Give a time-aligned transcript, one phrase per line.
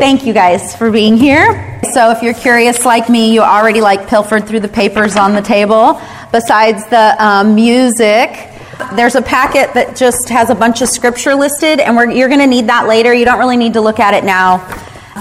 [0.00, 1.78] Thank you guys for being here.
[1.92, 5.42] So, if you're curious like me, you already like pilfered through the papers on the
[5.42, 6.00] table.
[6.32, 8.48] Besides the um, music,
[8.94, 12.46] there's a packet that just has a bunch of scripture listed, and you're going to
[12.46, 13.12] need that later.
[13.12, 14.66] You don't really need to look at it now.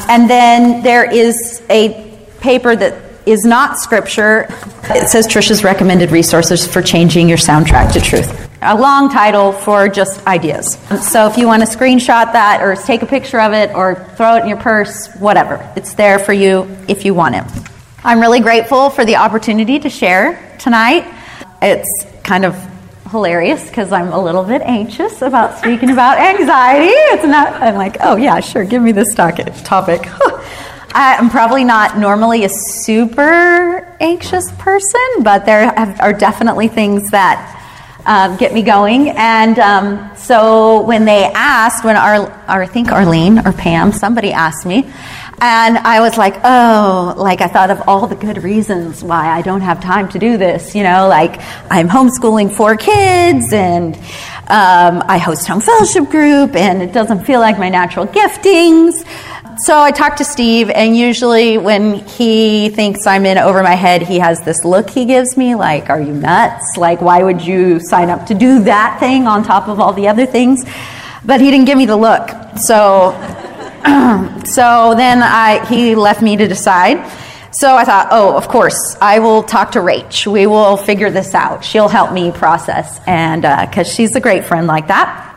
[0.07, 4.47] And then there is a paper that is not scripture.
[4.86, 8.49] It says Trisha's recommended resources for changing your soundtrack to truth.
[8.61, 10.77] A long title for just ideas.
[11.01, 14.36] So if you want to screenshot that or take a picture of it or throw
[14.36, 17.43] it in your purse, whatever, it's there for you if you want it.
[18.04, 21.05] I'm really grateful for the opportunity to share tonight.
[21.61, 22.55] It's kind of
[23.11, 26.91] hilarious because I'm a little bit anxious about speaking about anxiety.
[26.91, 29.54] It's not, I'm like, oh yeah, sure, give me this topic.
[30.92, 35.67] I'm probably not normally a super anxious person, but there
[36.00, 37.56] are definitely things that
[38.06, 39.09] um, get me going.
[39.09, 44.31] And um, so when they asked, when our, our, I think Arlene or Pam, somebody
[44.31, 44.92] asked me,
[45.42, 49.41] and I was like, oh, like I thought of all the good reasons why I
[49.41, 50.75] don't have time to do this.
[50.75, 56.81] You know, like I'm homeschooling four kids and um, I host home fellowship group and
[56.81, 59.06] it doesn't feel like my natural giftings.
[59.63, 64.01] So I talked to Steve, and usually when he thinks I'm in over my head,
[64.01, 66.77] he has this look he gives me like, Are you nuts?
[66.77, 70.07] Like, why would you sign up to do that thing on top of all the
[70.07, 70.63] other things?
[71.25, 72.29] But he didn't give me the look.
[72.55, 73.11] So,
[74.45, 77.05] so then I, he left me to decide.
[77.51, 80.25] So I thought, oh, of course, I will talk to Rach.
[80.25, 81.66] We will figure this out.
[81.66, 85.28] She'll help me process, and because uh, she's a great friend like that.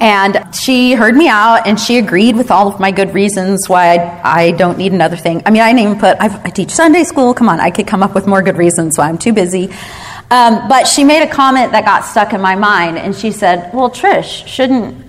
[0.00, 3.96] And she heard me out and she agreed with all of my good reasons why
[3.96, 5.42] I, I don't need another thing.
[5.46, 7.32] I mean, I didn't even put, I've, i teach Sunday school.
[7.32, 9.70] Come on, I could come up with more good reasons why I'm too busy.
[10.30, 13.72] Um, but she made a comment that got stuck in my mind and she said,
[13.72, 15.04] Well, Trish, shouldn't,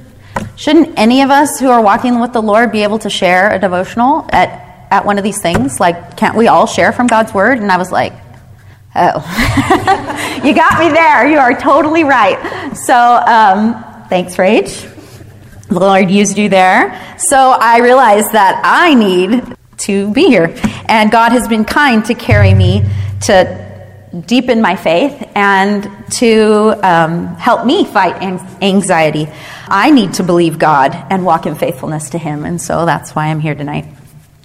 [0.56, 3.60] shouldn't any of us who are walking with the Lord be able to share a
[3.60, 5.80] devotional at, at one of these things?
[5.80, 7.58] Like, can't we all share from God's Word?
[7.60, 8.14] And I was like,
[8.98, 11.28] Oh, you got me there.
[11.28, 12.72] You are totally right.
[12.78, 14.92] So, um, Thanks, Rach.
[15.68, 17.18] The Lord used you there.
[17.18, 20.56] So I realized that I need to be here.
[20.88, 22.84] And God has been kind to carry me
[23.22, 23.66] to
[24.28, 28.22] deepen my faith and to um, help me fight
[28.62, 29.28] anxiety.
[29.68, 32.46] I need to believe God and walk in faithfulness to Him.
[32.46, 33.86] And so that's why I'm here tonight.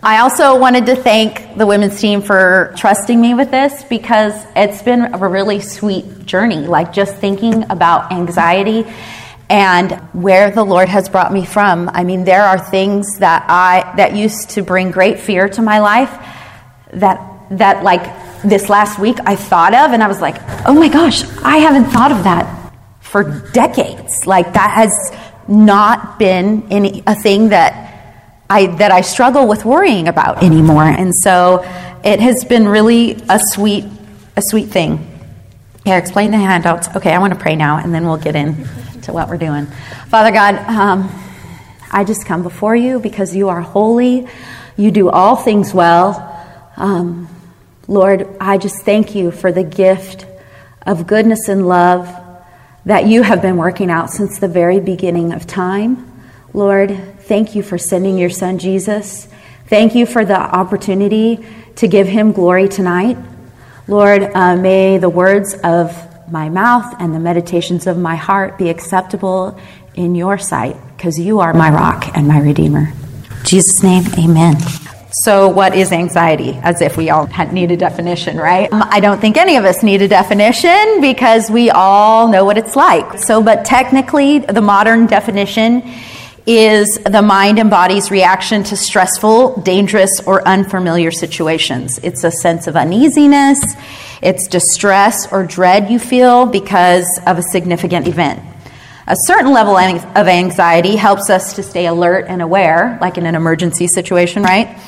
[0.02, 4.80] I also wanted to thank the women's team for trusting me with this because it's
[4.82, 6.66] been a really sweet journey.
[6.66, 8.90] Like just thinking about anxiety
[9.50, 11.90] and where the Lord has brought me from.
[11.92, 15.80] I mean, there are things that I that used to bring great fear to my
[15.80, 16.10] life
[16.92, 17.18] that
[17.50, 18.02] that like
[18.42, 21.90] this last week I thought of and I was like, "Oh my gosh, I haven't
[21.90, 24.92] thought of that for decades." Like that has
[25.48, 27.88] not been any a thing that
[28.48, 30.84] I that I struggle with worrying about anymore.
[30.84, 31.64] And so
[32.04, 33.84] it has been really a sweet
[34.36, 35.08] a sweet thing.
[35.84, 36.88] Yeah, explain the handouts.
[36.94, 38.68] Okay, I want to pray now and then we'll get in
[39.02, 39.66] to what we're doing.
[40.08, 41.10] Father God, um,
[41.90, 44.28] I just come before you because you are holy.
[44.76, 46.26] You do all things well.
[46.76, 47.28] Um,
[47.88, 50.26] Lord, I just thank you for the gift
[50.86, 52.08] of goodness and love
[52.84, 56.06] that you have been working out since the very beginning of time.
[56.54, 59.28] Lord, thank you for sending your son Jesus.
[59.66, 61.44] Thank you for the opportunity
[61.76, 63.16] to give him glory tonight.
[63.86, 68.68] Lord, uh, may the words of my mouth and the meditations of my heart be
[68.68, 69.58] acceptable
[69.94, 72.92] in your sight, because you are my rock and my redeemer.
[73.40, 74.56] In Jesus' name, amen.
[75.12, 76.52] So, what is anxiety?
[76.62, 78.72] As if we all need a definition, right?
[78.72, 82.56] Um, I don't think any of us need a definition because we all know what
[82.56, 83.18] it's like.
[83.18, 85.82] So, but technically, the modern definition
[86.46, 91.98] is the mind and body's reaction to stressful, dangerous, or unfamiliar situations.
[92.02, 93.58] It's a sense of uneasiness,
[94.22, 98.42] it's distress or dread you feel because of a significant event.
[99.06, 103.34] A certain level of anxiety helps us to stay alert and aware, like in an
[103.34, 104.78] emergency situation, right?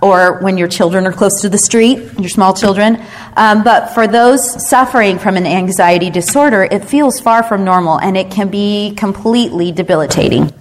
[0.00, 3.00] Or when your children are close to the street, your small children.
[3.36, 8.16] Um, but for those suffering from an anxiety disorder, it feels far from normal and
[8.16, 10.52] it can be completely debilitating.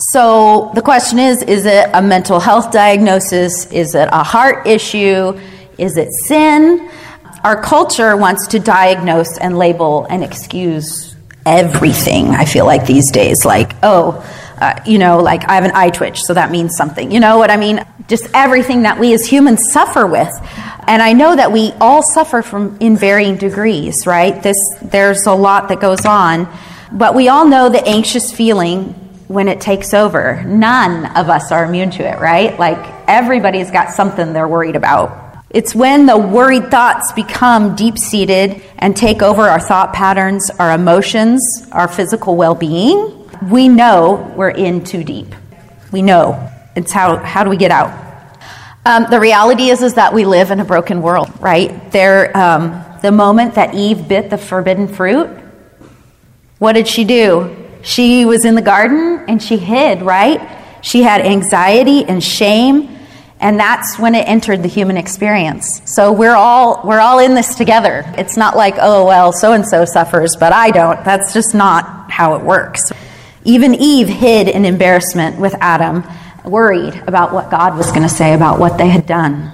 [0.00, 3.70] So the question is is it a mental health diagnosis?
[3.70, 5.38] Is it a heart issue?
[5.76, 6.90] Is it sin?
[7.44, 11.14] Our culture wants to diagnose and label and excuse
[11.46, 13.44] everything, I feel like these days.
[13.44, 14.24] Like, oh,
[14.60, 17.10] uh, you know, like I have an eye twitch, so that means something.
[17.10, 17.84] You know what I mean?
[18.08, 20.30] Just everything that we as humans suffer with.
[20.86, 24.42] And I know that we all suffer from in varying degrees, right?
[24.42, 26.48] This there's a lot that goes on,
[26.92, 28.94] but we all know the anxious feeling
[29.30, 30.42] when it takes over.
[30.42, 32.58] None of us are immune to it, right?
[32.58, 35.44] Like everybody's got something they're worried about.
[35.50, 40.72] It's when the worried thoughts become deep seated and take over our thought patterns, our
[40.72, 41.40] emotions,
[41.70, 43.30] our physical well being.
[43.48, 45.32] We know we're in too deep.
[45.92, 46.50] We know.
[46.74, 47.96] It's how, how do we get out?
[48.84, 51.92] Um, the reality is, is that we live in a broken world, right?
[51.92, 55.28] There, um, the moment that Eve bit the forbidden fruit,
[56.58, 57.59] what did she do?
[57.82, 60.58] She was in the garden and she hid, right?
[60.82, 63.00] She had anxiety and shame
[63.40, 65.80] and that's when it entered the human experience.
[65.86, 68.04] So we're all we're all in this together.
[68.18, 71.02] It's not like oh well so and so suffers but i don't.
[71.04, 72.92] That's just not how it works.
[73.44, 76.04] Even eve hid in embarrassment with adam
[76.44, 79.50] worried about what god was going to say about what they had done.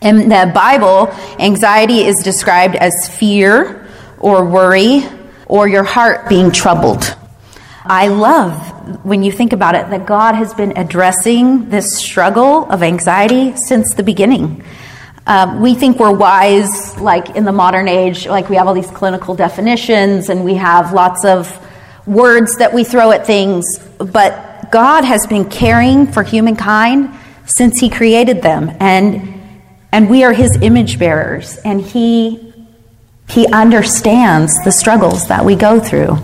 [0.00, 3.88] In the bible anxiety is described as fear
[4.20, 5.04] or worry
[5.46, 7.16] or your heart being troubled
[7.88, 12.82] I love when you think about it that God has been addressing this struggle of
[12.82, 14.64] anxiety since the beginning.
[15.26, 18.90] Um, we think we're wise, like in the modern age, like we have all these
[18.90, 21.50] clinical definitions and we have lots of
[22.06, 27.12] words that we throw at things, but God has been caring for humankind
[27.46, 29.40] since He created them, and
[29.92, 32.52] and we are His image bearers, and He
[33.28, 36.18] He understands the struggles that we go through.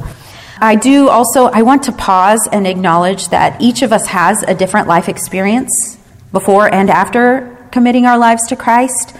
[0.62, 4.54] I do also, I want to pause and acknowledge that each of us has a
[4.54, 5.98] different life experience
[6.30, 9.16] before and after committing our lives to Christ.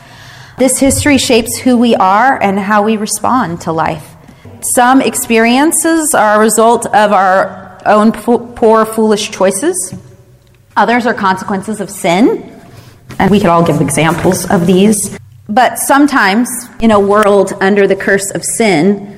[0.57, 4.15] This history shapes who we are and how we respond to life.
[4.61, 9.97] Some experiences are a result of our own poor, foolish choices.
[10.77, 12.63] Others are consequences of sin.
[13.19, 15.19] And we could all give examples of these.
[15.49, 16.49] But sometimes,
[16.79, 19.12] in a world under the curse of sin,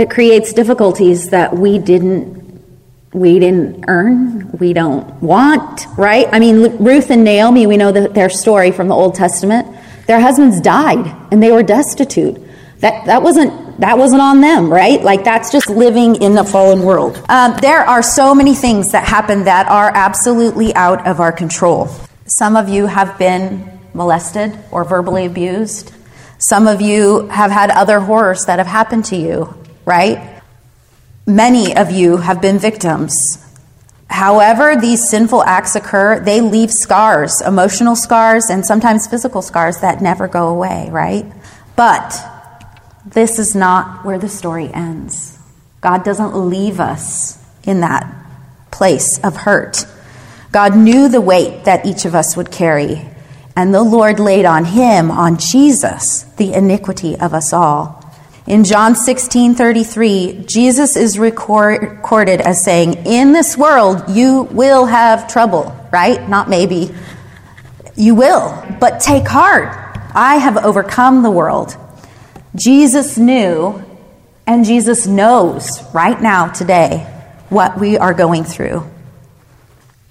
[0.00, 2.40] it creates difficulties that we didn't
[3.12, 6.28] we didn't earn, we don't want, right?
[6.30, 9.66] I mean, Ruth and Naomi, we know the, their story from the Old Testament.
[10.06, 12.40] Their husbands died and they were destitute.
[12.78, 15.02] That, that wasn't that wasn't on them, right?
[15.02, 17.22] Like that's just living in the fallen world.
[17.28, 21.88] Um, there are so many things that happen that are absolutely out of our control.
[22.26, 25.92] Some of you have been molested or verbally abused.
[26.38, 30.42] Some of you have had other horrors that have happened to you right?
[31.26, 33.44] Many of you have been victims.
[34.08, 40.02] However, these sinful acts occur, they leave scars, emotional scars, and sometimes physical scars that
[40.02, 41.24] never go away, right?
[41.76, 42.18] But
[43.06, 45.38] this is not where the story ends.
[45.80, 48.12] God doesn't leave us in that
[48.70, 49.86] place of hurt.
[50.52, 53.08] God knew the weight that each of us would carry,
[53.54, 57.99] and the Lord laid on him, on Jesus, the iniquity of us all.
[58.46, 64.86] In John 16 33, Jesus is record, recorded as saying, In this world you will
[64.86, 66.26] have trouble, right?
[66.26, 66.94] Not maybe.
[67.96, 69.68] You will, but take heart.
[70.14, 71.76] I have overcome the world.
[72.56, 73.84] Jesus knew,
[74.46, 77.00] and Jesus knows right now, today,
[77.50, 78.88] what we are going through.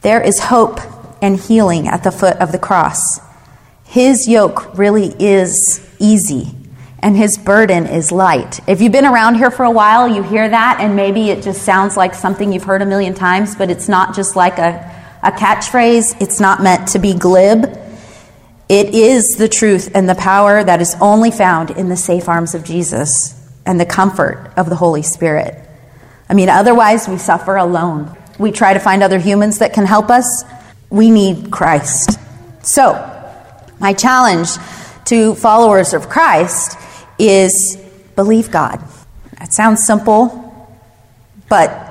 [0.01, 0.79] There is hope
[1.21, 3.19] and healing at the foot of the cross.
[3.85, 6.58] His yoke really is easy
[7.01, 8.59] and his burden is light.
[8.67, 11.63] If you've been around here for a while, you hear that, and maybe it just
[11.63, 15.31] sounds like something you've heard a million times, but it's not just like a, a
[15.31, 16.21] catchphrase.
[16.21, 17.77] It's not meant to be glib.
[18.67, 22.53] It is the truth and the power that is only found in the safe arms
[22.53, 23.35] of Jesus
[23.65, 25.55] and the comfort of the Holy Spirit.
[26.29, 28.15] I mean, otherwise, we suffer alone.
[28.37, 30.43] We try to find other humans that can help us.
[30.89, 32.19] We need Christ.
[32.61, 32.93] So,
[33.79, 34.49] my challenge
[35.05, 36.78] to followers of Christ
[37.19, 37.77] is
[38.15, 38.83] believe God.
[39.41, 40.45] It sounds simple,
[41.47, 41.85] but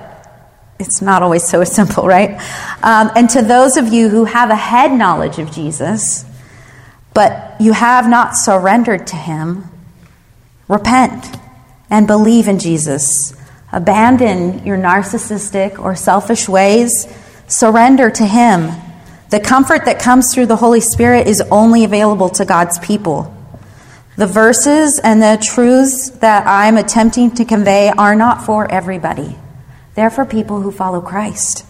[0.78, 2.40] it's not always so simple, right?
[2.82, 6.24] Um, and to those of you who have a head knowledge of Jesus,
[7.14, 9.64] but you have not surrendered to Him,
[10.68, 11.36] repent
[11.90, 13.34] and believe in Jesus.
[13.72, 17.06] Abandon your narcissistic or selfish ways.
[17.48, 18.70] Surrender to Him.
[19.30, 23.34] The comfort that comes through the Holy Spirit is only available to God's people.
[24.18, 29.38] The verses and the truths that I'm attempting to convey are not for everybody.
[29.94, 31.64] They're for people who follow Christ.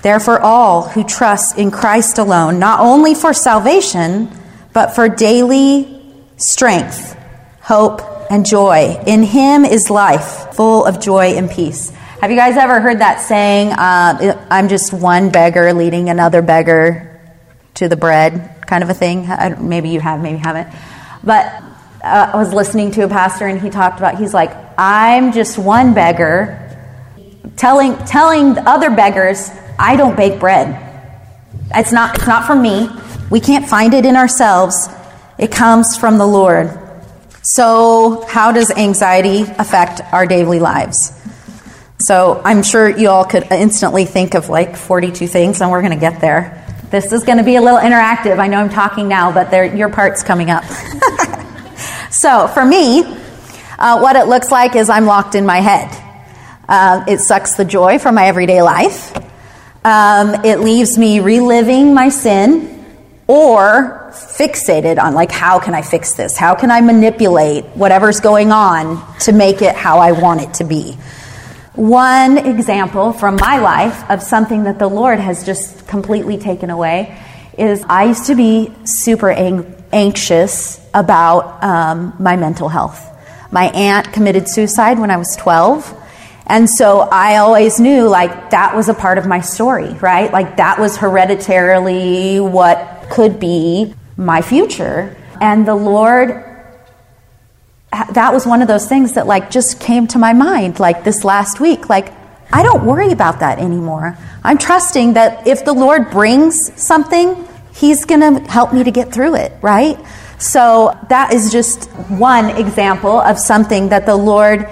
[0.00, 4.30] They're for all who trust in Christ alone, not only for salvation,
[4.72, 6.02] but for daily
[6.38, 7.14] strength,
[7.60, 8.00] hope,
[8.30, 8.98] and joy.
[9.06, 11.90] In Him is life, full of joy and peace.
[12.22, 17.20] Have you guys ever heard that saying, uh, I'm just one beggar leading another beggar
[17.74, 18.55] to the bread?
[18.66, 19.28] Kind of a thing.
[19.60, 20.68] Maybe you have, maybe you haven't.
[21.22, 21.46] But
[22.02, 25.58] uh, I was listening to a pastor and he talked about, he's like, I'm just
[25.58, 26.62] one beggar
[27.56, 30.82] telling, telling other beggars, I don't bake bread.
[31.74, 32.88] It's not, it's not from me.
[33.30, 34.88] We can't find it in ourselves.
[35.38, 36.70] It comes from the Lord.
[37.42, 41.12] So, how does anxiety affect our daily lives?
[41.98, 45.92] So, I'm sure you all could instantly think of like 42 things, and we're going
[45.92, 46.65] to get there.
[46.90, 48.38] This is going to be a little interactive.
[48.38, 50.64] I know I'm talking now, but your part's coming up.
[52.10, 53.02] so, for me,
[53.76, 55.90] uh, what it looks like is I'm locked in my head.
[56.68, 59.16] Uh, it sucks the joy from my everyday life.
[59.84, 62.84] Um, it leaves me reliving my sin
[63.26, 66.36] or fixated on, like, how can I fix this?
[66.36, 70.64] How can I manipulate whatever's going on to make it how I want it to
[70.64, 70.96] be?
[71.76, 77.20] One example from my life of something that the Lord has just completely taken away
[77.58, 83.06] is I used to be super ang- anxious about um, my mental health.
[83.50, 86.04] My aunt committed suicide when I was 12.
[86.46, 90.32] And so I always knew like that was a part of my story, right?
[90.32, 95.14] Like that was hereditarily what could be my future.
[95.42, 96.55] And the Lord,
[98.12, 101.24] that was one of those things that like just came to my mind like this
[101.24, 101.88] last week.
[101.88, 102.12] Like,
[102.52, 104.16] I don't worry about that anymore.
[104.44, 109.12] I'm trusting that if the Lord brings something, He's going to help me to get
[109.12, 109.98] through it, right?
[110.38, 114.68] So that is just one example of something that the Lord.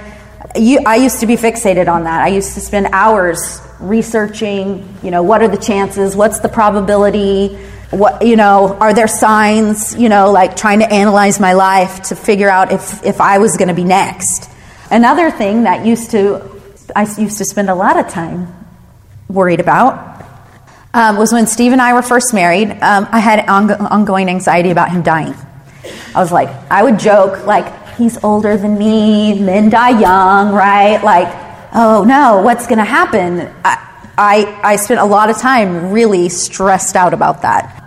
[0.56, 2.22] You, I used to be fixated on that.
[2.22, 6.16] I used to spend hours researching, you know, what are the chances?
[6.16, 7.58] What's the probability?
[7.90, 12.16] What, you know, are there signs, you know, like trying to analyze my life to
[12.16, 14.50] figure out if, if I was going to be next.
[14.90, 16.50] Another thing that used to,
[16.94, 18.52] I used to spend a lot of time
[19.28, 20.14] worried about
[20.94, 22.70] um, was when Steve and I were first married.
[22.70, 25.34] Um, I had ongoing anxiety about him dying.
[26.14, 31.02] I was like, I would joke, like, he's older than me, men die young, right?
[31.02, 31.28] Like,
[31.74, 33.52] oh no, what's going to happen?
[33.64, 37.80] I, I, I spent a lot of time really stressed out about that.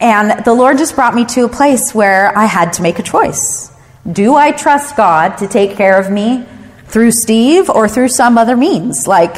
[0.00, 3.02] And the Lord just brought me to a place where I had to make a
[3.02, 3.70] choice.
[4.10, 6.44] Do I trust God to take care of me
[6.86, 9.06] through Steve or through some other means?
[9.06, 9.36] Like,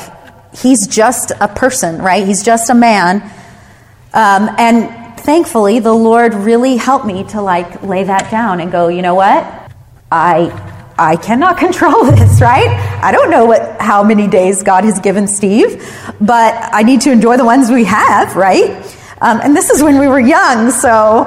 [0.56, 2.26] he's just a person, right?
[2.26, 3.22] He's just a man.
[4.14, 8.88] Um, and thankfully, the Lord really helped me to like lay that down and go,
[8.88, 9.44] you know what?
[10.10, 12.68] I I cannot control this, right?
[13.02, 15.84] I don't know what how many days God has given Steve,
[16.20, 18.70] but I need to enjoy the ones we have, right?
[19.20, 21.24] Um, and this is when we were young, so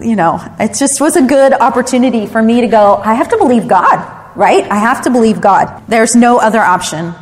[0.00, 2.96] you know, it just was a good opportunity for me to go.
[2.96, 4.64] I have to believe God, right?
[4.64, 5.84] I have to believe God.
[5.88, 7.14] There's no other option.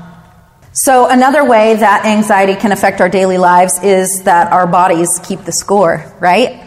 [0.72, 5.40] So, another way that anxiety can affect our daily lives is that our bodies keep
[5.40, 6.62] the score, right?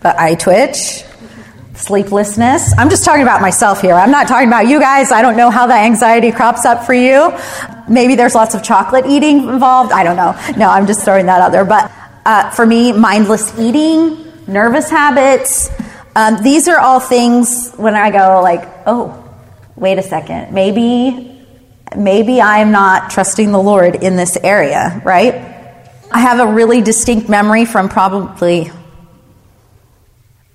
[0.00, 1.02] But eye twitch,
[1.78, 2.74] sleeplessness.
[2.76, 3.94] I'm just talking about myself here.
[3.94, 5.12] I'm not talking about you guys.
[5.12, 7.32] I don't know how that anxiety crops up for you.
[7.88, 9.92] Maybe there's lots of chocolate eating involved.
[9.92, 10.38] I don't know.
[10.56, 11.64] No, I'm just throwing that out there.
[11.64, 11.90] But
[12.26, 15.70] uh, for me, mindless eating, nervous habits,
[16.14, 19.24] um, these are all things when I go like, oh,
[19.76, 20.52] wait a second.
[20.52, 21.36] Maybe
[21.96, 25.34] maybe I'm not trusting the Lord in this area, right?
[26.10, 28.70] I have a really distinct memory from probably,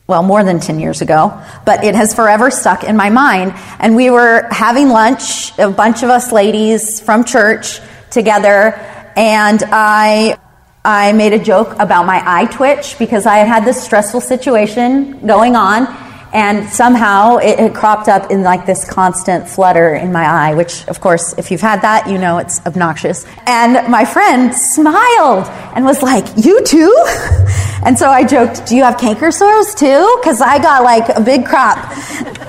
[0.08, 3.54] well, more than 10 years ago, but it has forever stuck in my mind.
[3.80, 7.80] And we were having lunch, a bunch of us ladies from church
[8.10, 8.74] together,
[9.16, 10.38] and I.
[10.86, 15.26] I made a joke about my eye twitch because I had had this stressful situation
[15.26, 15.86] going on,
[16.34, 20.86] and somehow it, it, cropped up in like this constant flutter in my eye, which,
[20.88, 23.24] of course, if you've had that, you know it's obnoxious.
[23.46, 26.94] And my friend smiled and was like, You too?
[27.86, 30.18] And so I joked, Do you have canker sores too?
[30.22, 31.78] Because I got like a big crop.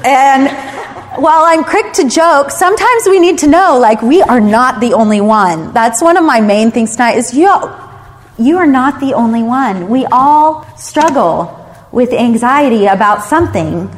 [0.05, 0.49] And
[1.21, 4.95] while I'm quick to joke, sometimes we need to know like we are not the
[4.95, 5.73] only one.
[5.73, 7.53] That's one of my main things tonight is you,
[8.39, 9.89] you are not the only one.
[9.89, 11.64] We all struggle
[11.95, 13.91] with anxiety about something,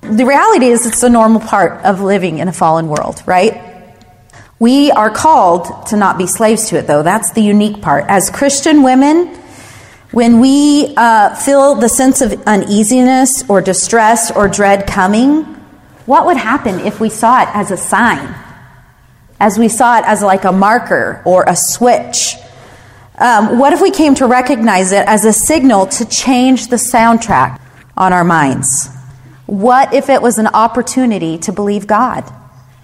[0.00, 3.62] the reality is it's a normal part of living in a fallen world, right?
[4.58, 7.02] We are called to not be slaves to it, though.
[7.02, 8.06] That's the unique part.
[8.08, 9.26] As Christian women,
[10.12, 15.42] when we uh, feel the sense of uneasiness or distress or dread coming,
[16.06, 18.34] what would happen if we saw it as a sign?
[19.38, 22.36] As we saw it as like a marker or a switch
[23.18, 27.60] um, what if we came to recognize it as a signal to change the soundtrack
[27.96, 28.90] on our minds?
[29.46, 32.30] What if it was an opportunity to believe God?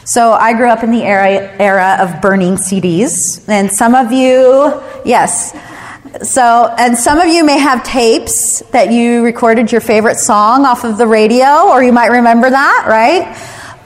[0.05, 4.83] So I grew up in the era, era of burning CDs, and some of you,
[5.05, 5.53] yes.
[6.23, 10.85] So, and some of you may have tapes that you recorded your favorite song off
[10.85, 13.37] of the radio, or you might remember that, right?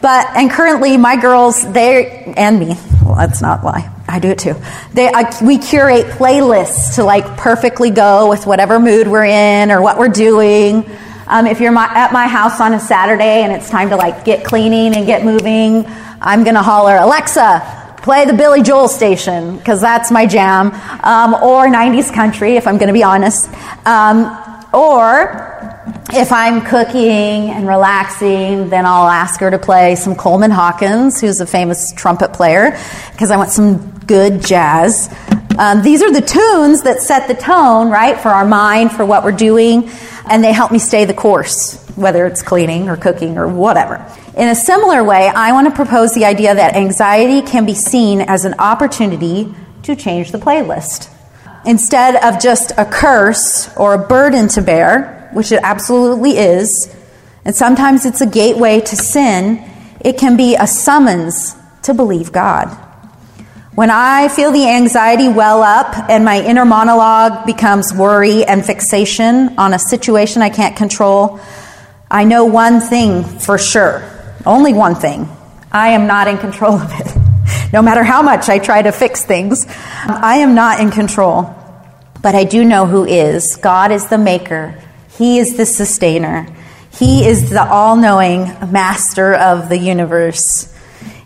[0.01, 2.77] But, and currently my girls, they, and me,
[3.17, 3.96] that's not why.
[4.09, 4.55] I do it too.
[4.93, 9.83] They, uh, we curate playlists to like perfectly go with whatever mood we're in or
[9.83, 10.89] what we're doing.
[11.27, 14.25] Um, if you're my, at my house on a Saturday and it's time to like
[14.25, 15.85] get cleaning and get moving,
[16.21, 20.69] I'm gonna holler, Alexa, play the Billy Joel station because that's my jam,
[21.03, 23.51] um, or 90s country if I'm gonna be honest,
[23.85, 24.27] um,
[24.73, 25.76] or
[26.13, 31.41] if I'm cooking and relaxing, then I'll ask her to play some Coleman Hawkins, who's
[31.41, 32.79] a famous trumpet player,
[33.13, 35.15] because I want some good jazz.
[35.59, 39.25] Um, these are the tunes that set the tone, right, for our mind, for what
[39.25, 39.91] we're doing,
[40.29, 44.05] and they help me stay the course, whether it's cleaning or cooking or whatever.
[44.37, 48.21] In a similar way, I want to propose the idea that anxiety can be seen
[48.21, 51.11] as an opportunity to change the playlist.
[51.65, 56.95] Instead of just a curse or a burden to bear, which it absolutely is,
[57.45, 59.63] and sometimes it's a gateway to sin,
[60.01, 62.67] it can be a summons to believe God.
[63.77, 69.59] When I feel the anxiety well up and my inner monologue becomes worry and fixation
[69.59, 71.41] on a situation I can't control,
[72.11, 74.03] I know one thing for sure.
[74.47, 75.29] Only one thing.
[75.71, 77.17] I am not in control of it.
[77.73, 81.55] No matter how much I try to fix things, I am not in control.
[82.23, 83.57] But I do know who is.
[83.57, 84.81] God is the maker,
[85.19, 86.47] He is the sustainer,
[86.91, 90.73] He is the all knowing master of the universe.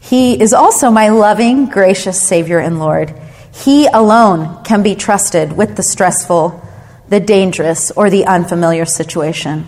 [0.01, 3.15] He is also my loving, gracious Savior and Lord.
[3.55, 6.61] He alone can be trusted with the stressful,
[7.09, 9.67] the dangerous, or the unfamiliar situation.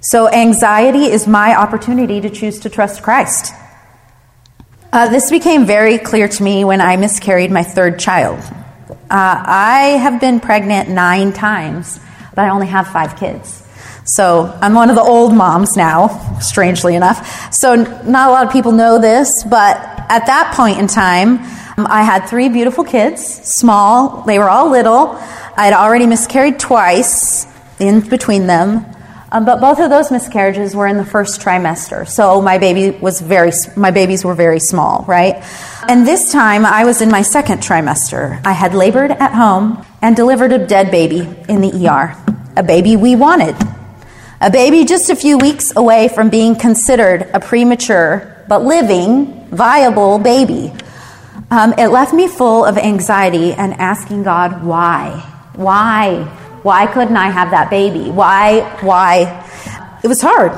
[0.00, 3.52] So, anxiety is my opportunity to choose to trust Christ.
[4.92, 8.40] Uh, this became very clear to me when I miscarried my third child.
[8.90, 11.98] Uh, I have been pregnant nine times,
[12.34, 13.62] but I only have five kids.
[14.04, 17.52] So I'm one of the old moms now, strangely enough.
[17.54, 19.76] So not a lot of people know this, but
[20.08, 21.38] at that point in time,
[21.78, 24.22] um, I had three beautiful kids, small.
[24.22, 25.14] They were all little.
[25.56, 27.46] I had already miscarried twice
[27.78, 28.84] in between them.
[29.30, 32.06] Um, but both of those miscarriages were in the first trimester.
[32.06, 35.42] So my baby was very, my babies were very small, right?
[35.88, 38.44] And this time I was in my second trimester.
[38.44, 42.14] I had labored at home and delivered a dead baby in the ER.
[42.56, 43.56] A baby we wanted.
[44.40, 50.18] A baby just a few weeks away from being considered a premature but living, viable
[50.18, 50.72] baby.
[51.50, 55.20] Um, it left me full of anxiety and asking God, why?
[55.54, 56.24] Why?
[56.62, 58.10] Why couldn't I have that baby?
[58.10, 58.60] Why?
[58.80, 59.44] Why?
[60.02, 60.52] It was hard.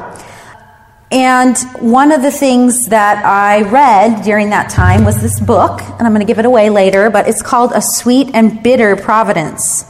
[1.15, 6.03] And one of the things that I read during that time was this book, and
[6.03, 9.85] I'm going to give it away later, but it's called A Sweet and Bitter Providence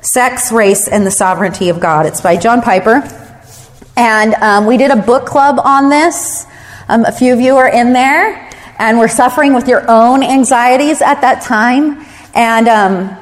[0.00, 2.06] Sex, Race, and the Sovereignty of God.
[2.06, 3.02] It's by John Piper.
[3.96, 6.46] And um, we did a book club on this.
[6.86, 11.02] Um, a few of you are in there and were suffering with your own anxieties
[11.02, 12.06] at that time.
[12.32, 13.16] And um,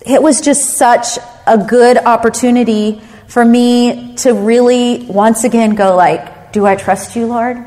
[0.00, 6.39] it was just such a good opportunity for me to really once again go like,
[6.52, 7.58] do I trust you, Lord?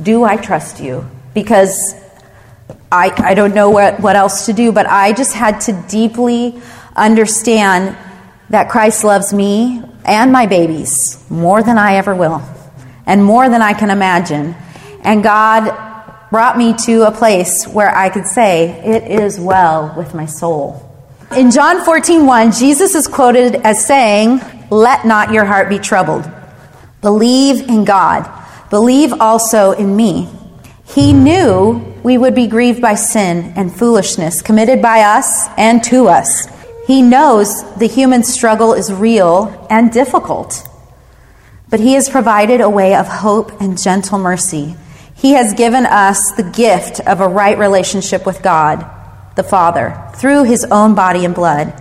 [0.00, 1.08] Do I trust you?
[1.34, 1.94] Because
[2.90, 6.60] I, I don't know what, what else to do, but I just had to deeply
[6.94, 7.96] understand
[8.50, 12.42] that Christ loves me and my babies more than I ever will
[13.06, 14.54] and more than I can imagine.
[15.02, 20.14] And God brought me to a place where I could say, It is well with
[20.14, 20.88] my soul.
[21.36, 26.30] In John 14, 1, Jesus is quoted as saying, Let not your heart be troubled.
[27.02, 28.30] Believe in God.
[28.70, 30.28] Believe also in me.
[30.86, 36.08] He knew we would be grieved by sin and foolishness committed by us and to
[36.08, 36.48] us.
[36.86, 40.66] He knows the human struggle is real and difficult,
[41.68, 44.74] but He has provided a way of hope and gentle mercy.
[45.14, 48.84] He has given us the gift of a right relationship with God,
[49.36, 51.72] the Father, through His own body and blood.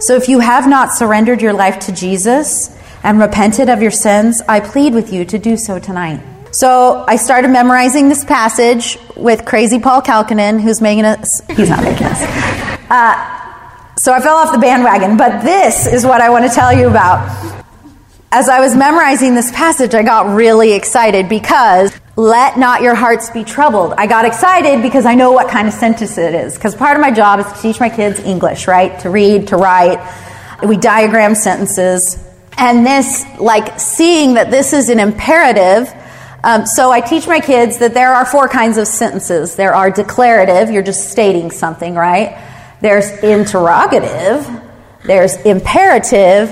[0.00, 4.42] So if you have not surrendered your life to Jesus and repented of your sins,
[4.48, 6.20] I plead with you to do so tonight.
[6.52, 11.82] So I started memorizing this passage with crazy Paul Kalkinen, who's making us, he's not
[11.82, 12.20] making us.
[12.90, 16.72] Uh, so I fell off the bandwagon, but this is what I want to tell
[16.72, 17.26] you about.
[18.30, 23.30] As I was memorizing this passage, I got really excited because let not your hearts
[23.30, 23.94] be troubled.
[23.96, 26.54] I got excited because I know what kind of sentence it is.
[26.54, 28.98] Because part of my job is to teach my kids English, right?
[29.00, 29.98] To read, to write.
[30.62, 32.21] We diagram sentences.
[32.56, 35.92] And this, like, seeing that this is an imperative.
[36.44, 39.56] Um, so I teach my kids that there are four kinds of sentences.
[39.56, 42.36] There are declarative, you're just stating something, right?
[42.80, 44.48] There's interrogative,
[45.04, 46.50] there's imperative,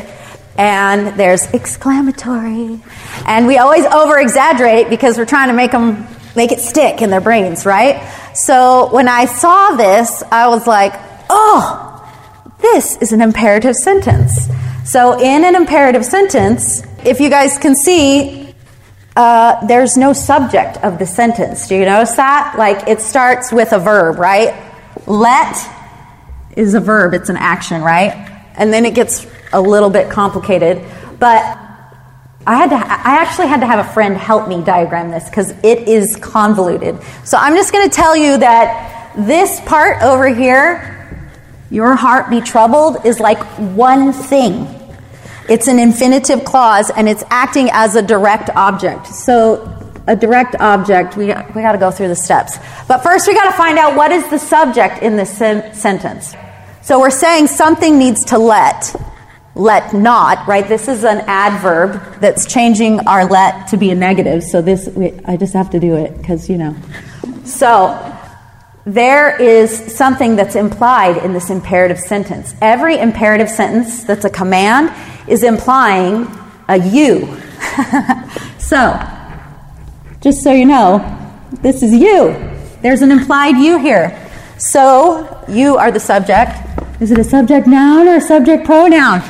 [0.56, 2.80] and there's exclamatory.
[3.26, 7.10] And we always over exaggerate because we're trying to make them make it stick in
[7.10, 8.00] their brains, right?
[8.34, 10.92] So when I saw this, I was like,
[11.28, 11.86] oh,
[12.58, 14.48] this is an imperative sentence.
[14.84, 18.54] So in an imperative sentence, if you guys can see,
[19.16, 21.68] uh, there's no subject of the sentence.
[21.68, 22.54] Do you notice that?
[22.58, 24.54] Like it starts with a verb, right?
[25.06, 25.56] Let
[26.56, 28.12] is a verb, it's an action, right?
[28.54, 30.84] And then it gets a little bit complicated.
[31.18, 31.58] But
[32.46, 35.50] I had to I actually had to have a friend help me diagram this because
[35.62, 36.98] it is convoluted.
[37.24, 40.99] So I'm just going to tell you that this part over here,
[41.70, 43.42] your heart be troubled, is like
[43.74, 44.66] one thing.
[45.48, 49.06] It's an infinitive clause and it's acting as a direct object.
[49.06, 52.58] So a direct object, we, we got to go through the steps.
[52.88, 56.34] But first, we got to find out what is the subject in this sen- sentence.
[56.82, 58.94] So we're saying something needs to let.
[59.54, 60.66] Let not, right?
[60.66, 64.42] This is an adverb that's changing our let to be a negative.
[64.42, 66.76] So this, we, I just have to do it because, you know.
[67.44, 68.19] So
[68.94, 72.54] there is something that's implied in this imperative sentence.
[72.60, 74.92] Every imperative sentence that's a command
[75.28, 76.26] is implying
[76.68, 77.26] a you.
[78.58, 78.98] so,
[80.20, 80.98] just so you know,
[81.62, 82.34] this is you.
[82.82, 84.16] There's an implied you here.
[84.58, 86.52] So, you are the subject.
[87.00, 89.20] Is it a subject noun or a subject pronoun?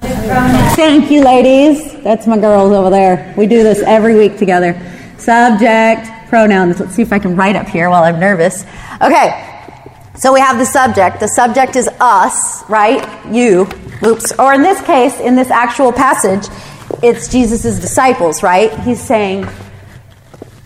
[0.00, 1.92] Thank you, ladies.
[2.02, 3.34] That's my girls over there.
[3.36, 4.80] We do this every week together.
[5.18, 6.80] Subject, pronouns.
[6.80, 8.64] Let's see if I can write up here while I'm nervous.
[9.00, 9.28] Okay,
[10.16, 11.20] so we have the subject.
[11.20, 13.06] The subject is us, right?
[13.32, 13.68] You.
[14.04, 14.32] Oops.
[14.40, 16.52] Or in this case, in this actual passage,
[17.04, 18.76] it's Jesus' disciples, right?
[18.80, 19.46] He's saying,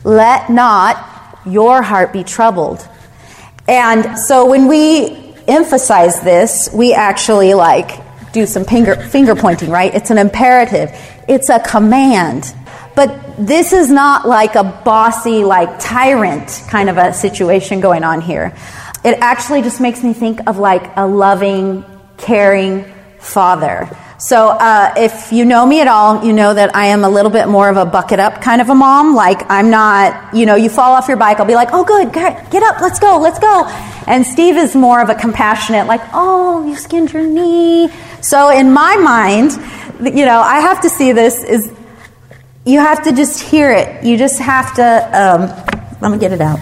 [0.04, 2.88] Let not your heart be troubled.
[3.68, 7.90] And so when we emphasize this, we actually like
[8.33, 9.94] do some finger, finger pointing, right?
[9.94, 12.54] It's an imperative, it's a command.
[12.99, 18.21] But this is not like a bossy, like tyrant kind of a situation going on
[18.21, 18.53] here.
[19.05, 21.85] It actually just makes me think of like a loving,
[22.17, 22.85] caring
[23.21, 23.89] father.
[24.19, 27.31] So, uh, if you know me at all, you know that I am a little
[27.31, 29.15] bit more of a bucket up kind of a mom.
[29.15, 32.13] Like, I'm not, you know, you fall off your bike, I'll be like, oh, good,
[32.13, 33.65] get up, let's go, let's go.
[34.09, 37.91] And Steve is more of a compassionate, like, oh, you skinned your knee.
[38.23, 39.53] So, in my mind,
[40.01, 41.78] you know, I have to see this is
[42.68, 44.04] you have to just hear it.
[44.04, 44.85] You just have to,
[45.18, 45.40] um,
[46.02, 46.61] let me get it out.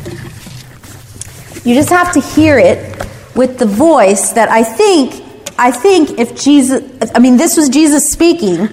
[1.64, 5.20] You just have to hear it with the voice that I think,
[5.58, 8.68] I think if Jesus, I mean, this was Jesus speaking,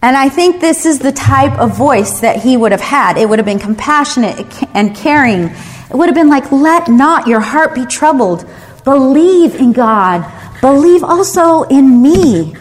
[0.00, 3.18] and I think this is the type of voice that he would have had.
[3.18, 4.38] It would have been compassionate
[4.76, 5.46] and caring.
[5.46, 8.48] It would have been like, let not your heart be troubled.
[8.84, 10.24] Believe in God.
[10.60, 12.54] Believe also in me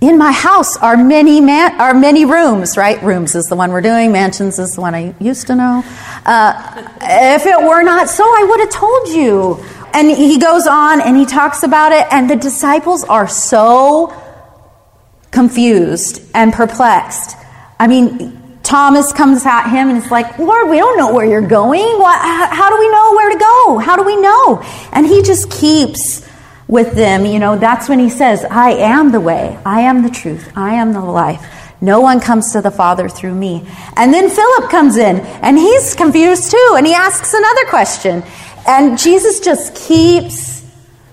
[0.00, 3.02] in my house are many man- are many rooms right?
[3.02, 5.82] Rooms is the one we're doing mansions is the one i used to know.
[6.24, 9.64] Uh, if it were not so i would have told you.
[9.94, 14.12] And he goes on and he talks about it and the disciples are so
[15.30, 17.36] confused and perplexed.
[17.78, 21.40] I mean thomas comes at him and it's like lord we don't know where you're
[21.40, 21.98] going.
[21.98, 22.18] What,
[22.52, 23.78] how do we know where to go?
[23.78, 24.62] How do we know?
[24.92, 26.25] And he just keeps
[26.68, 30.10] with them, you know, that's when he says, I am the way, I am the
[30.10, 31.44] truth, I am the life.
[31.80, 33.66] No one comes to the Father through me.
[33.96, 38.22] And then Philip comes in, and he's confused too, and he asks another question.
[38.66, 40.56] And Jesus just keeps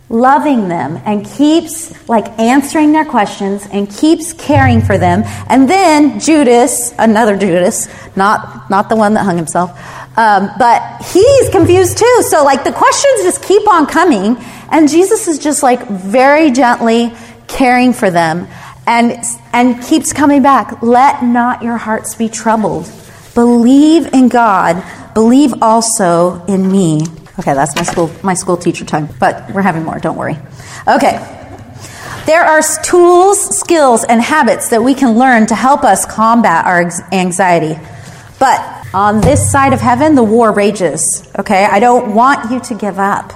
[0.09, 5.23] loving them and keeps like answering their questions and keeps caring for them.
[5.47, 9.71] And then Judas, another Judas, not not the one that hung himself,
[10.15, 12.23] um, but he's confused too.
[12.27, 14.37] So like the questions just keep on coming,
[14.71, 17.13] and Jesus is just like very gently
[17.47, 18.47] caring for them
[18.87, 19.23] and,
[19.53, 20.81] and keeps coming back.
[20.81, 22.91] Let not your hearts be troubled.
[23.33, 24.83] Believe in God.
[25.13, 27.01] Believe also in me.
[27.39, 30.37] Okay, that's my school, my school teacher time, but we're having more, don't worry.
[30.87, 31.29] Okay.
[32.25, 36.89] There are tools, skills, and habits that we can learn to help us combat our
[37.11, 37.79] anxiety.
[38.39, 41.27] But on this side of heaven, the war rages.
[41.37, 41.65] Okay?
[41.65, 43.33] I don't want you to give up.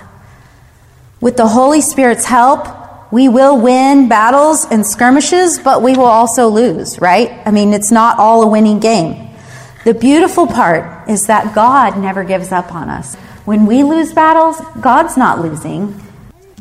[1.19, 2.67] With the Holy Spirit's help,
[3.11, 7.41] we will win battles and skirmishes, but we will also lose, right?
[7.45, 9.29] I mean, it's not all a winning game.
[9.85, 13.15] The beautiful part is that God never gives up on us.
[13.45, 16.03] When we lose battles, God's not losing.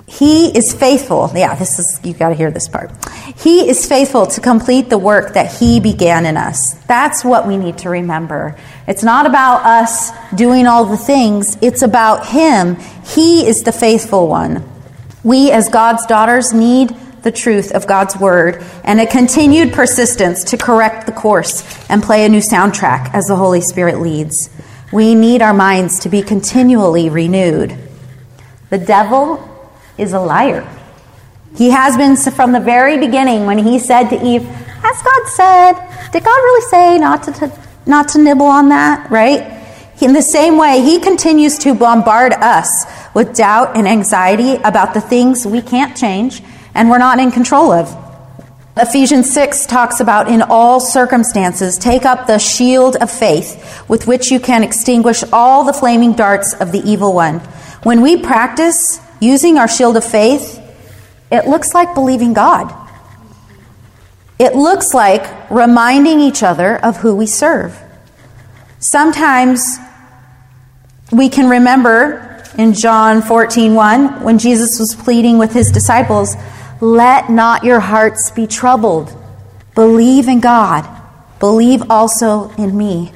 [0.09, 1.31] He is faithful.
[1.35, 2.93] Yeah, this is, you got to hear this part.
[3.39, 6.75] He is faithful to complete the work that He began in us.
[6.87, 8.57] That's what we need to remember.
[8.87, 12.77] It's not about us doing all the things, it's about Him.
[13.05, 14.69] He is the faithful one.
[15.25, 16.91] We, as God's daughters, need
[17.23, 22.25] the truth of God's word and a continued persistence to correct the course and play
[22.25, 24.49] a new soundtrack as the Holy Spirit leads.
[24.93, 27.77] We need our minds to be continually renewed.
[28.71, 29.56] The devil
[29.99, 30.69] is a liar.
[31.57, 35.73] He has been from the very beginning when he said to Eve, As God said,
[36.13, 37.53] did God really say not to, to
[37.87, 39.53] not to nibble on that, right?
[40.03, 45.01] In the same way, he continues to bombard us with doubt and anxiety about the
[45.01, 46.43] things we can't change
[46.75, 48.03] and we're not in control of.
[48.77, 54.31] Ephesians 6 talks about in all circumstances, take up the shield of faith with which
[54.31, 57.39] you can extinguish all the flaming darts of the evil one.
[57.85, 60.61] When we practice using our shield of faith,
[61.31, 62.73] it looks like believing God.
[64.39, 67.79] It looks like reminding each other of who we serve.
[68.79, 69.79] Sometimes
[71.11, 76.37] we can remember in John 14:1 when Jesus was pleading with his disciples,
[76.81, 79.13] "Let not your hearts be troubled.
[79.75, 80.87] Believe in God.
[81.41, 83.13] Believe also in me."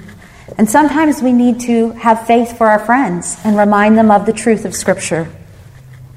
[0.56, 4.32] And sometimes we need to have faith for our friends and remind them of the
[4.32, 5.28] truth of scripture.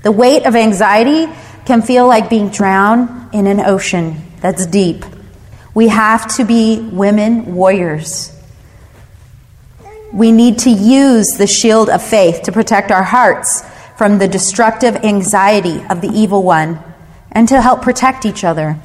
[0.04, 1.28] The weight of anxiety
[1.66, 5.04] can feel like being drowned in an ocean that's deep.
[5.74, 8.34] We have to be women warriors
[10.14, 13.64] we need to use the shield of faith to protect our hearts
[13.98, 16.80] from the destructive anxiety of the evil one
[17.32, 18.78] and to help protect each other.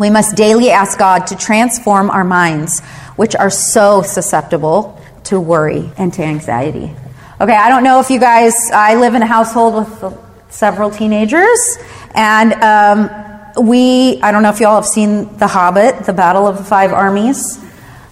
[0.00, 2.80] We must daily ask God to transform our minds,
[3.14, 6.92] which are so susceptible to worry and to anxiety.
[7.42, 10.16] Okay, I don't know if you guys, I live in a household with
[10.50, 11.76] several teenagers,
[12.14, 13.10] and um,
[13.66, 16.62] we, I don't know if you all have seen The Hobbit, The Battle of the
[16.62, 17.58] Five Armies,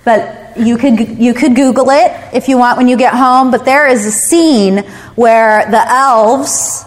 [0.05, 3.53] but you could you could Google it if you want when you get home.
[3.53, 4.79] But there is a scene
[5.15, 6.85] where the elves,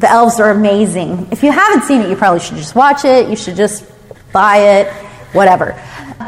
[0.00, 1.28] the elves are amazing.
[1.30, 3.30] If you haven't seen it, you probably should just watch it.
[3.30, 3.84] You should just
[4.32, 4.92] buy it,
[5.32, 5.80] whatever.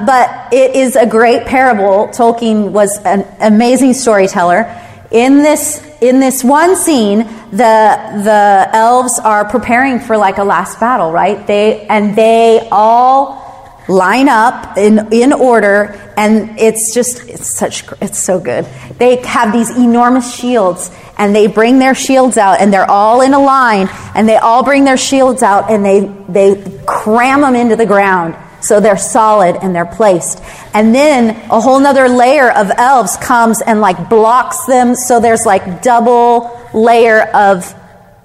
[0.06, 2.06] But it is a great parable.
[2.12, 4.82] Tolkien was an amazing storyteller.
[5.14, 7.18] In this in this one scene,
[7.50, 11.46] the the elves are preparing for like a last battle, right?
[11.46, 13.44] They and they all
[13.86, 18.64] line up in, in order and it's just it's such it's so good
[18.98, 23.34] they have these enormous shields and they bring their shields out and they're all in
[23.34, 26.00] a line and they all bring their shields out and they
[26.30, 31.60] they cram them into the ground so they're solid and they're placed and then a
[31.60, 37.22] whole nother layer of elves comes and like blocks them so there's like double layer
[37.34, 37.74] of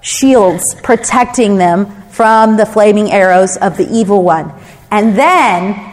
[0.00, 4.52] shields protecting them from the flaming arrows of the evil one
[4.90, 5.90] and then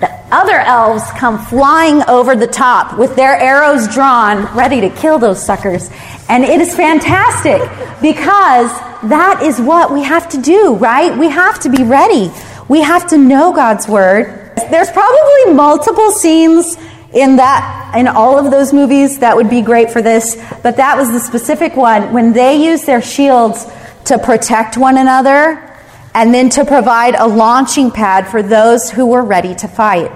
[0.00, 5.18] the other elves come flying over the top with their arrows drawn, ready to kill
[5.18, 5.88] those suckers.
[6.28, 7.60] And it is fantastic
[8.02, 8.70] because
[9.08, 11.16] that is what we have to do, right?
[11.16, 12.30] We have to be ready.
[12.68, 14.52] We have to know God's word.
[14.70, 16.76] There's probably multiple scenes
[17.12, 20.96] in that in all of those movies that would be great for this, but that
[20.96, 23.66] was the specific one when they use their shields
[24.06, 25.70] to protect one another
[26.14, 30.10] and then to provide a launching pad for those who were ready to fight.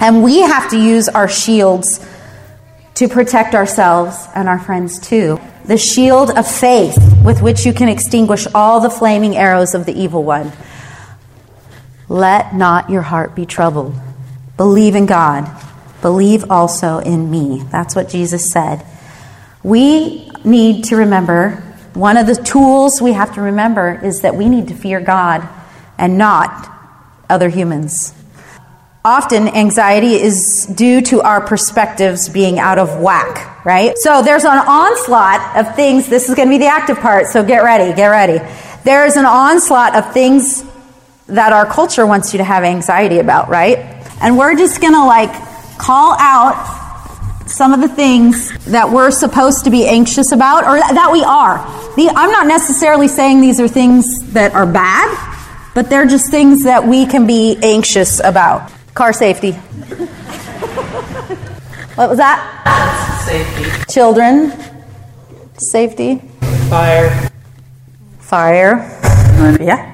[0.00, 2.06] And we have to use our shields
[2.94, 5.40] to protect ourselves and our friends too.
[5.64, 9.92] The shield of faith with which you can extinguish all the flaming arrows of the
[9.92, 10.52] evil one.
[12.12, 13.94] Let not your heart be troubled.
[14.58, 15.50] Believe in God.
[16.02, 17.62] Believe also in me.
[17.70, 18.84] That's what Jesus said.
[19.62, 21.52] We need to remember
[21.94, 25.48] one of the tools we have to remember is that we need to fear God
[25.96, 26.70] and not
[27.30, 28.12] other humans.
[29.06, 33.96] Often, anxiety is due to our perspectives being out of whack, right?
[33.96, 36.10] So, there's an onslaught of things.
[36.10, 38.38] This is going to be the active part, so get ready, get ready.
[38.84, 40.62] There's an onslaught of things
[41.26, 43.78] that our culture wants you to have anxiety about, right?
[44.20, 45.32] And we're just going to like
[45.78, 46.82] call out
[47.46, 51.58] some of the things that we're supposed to be anxious about, or that we are.
[51.96, 56.64] The, I'm not necessarily saying these are things that are bad, but they're just things
[56.64, 58.72] that we can be anxious about.
[58.94, 59.52] Car safety.
[61.96, 63.22] what was that?
[63.26, 63.92] Safety.
[63.92, 64.52] Children.
[65.58, 66.18] Safety.
[66.68, 67.30] Fire.
[68.18, 68.98] Fire.
[69.60, 69.91] Yeah.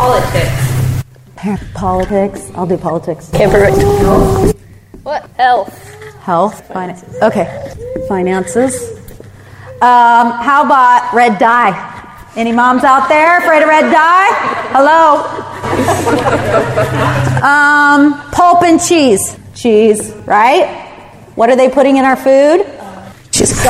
[0.00, 1.04] Politics.
[1.74, 2.50] Politics.
[2.54, 3.28] I'll do politics.
[3.34, 3.76] Can't predict.
[5.02, 5.28] What?
[5.36, 5.94] Health.
[6.20, 7.04] Health, finance.
[7.20, 7.74] Okay,
[8.08, 8.92] finances.
[9.82, 11.74] Um, how about red dye?
[12.34, 14.28] Any moms out there afraid of red dye?
[14.72, 15.20] Hello.
[17.42, 19.36] um, pulp and cheese.
[19.54, 20.66] Cheese, right?
[21.34, 22.64] What are they putting in our food?
[23.32, 23.66] Cheese.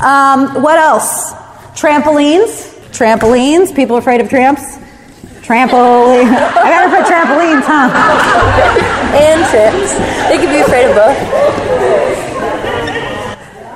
[0.00, 1.34] Um, what else?
[1.78, 2.72] Trampolines.
[2.96, 3.76] Trampolines.
[3.76, 4.78] People afraid of tramps?
[5.46, 6.26] Trampoline.
[6.26, 7.86] I gotta put trampolines, huh?
[9.14, 9.94] And trips.
[10.28, 11.16] They could be afraid of both.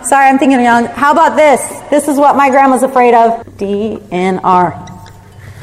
[0.04, 0.87] Sorry, I'm thinking young.
[0.87, 1.61] How about this?
[1.88, 3.46] This is what my grandma's afraid of.
[3.56, 4.74] DNR.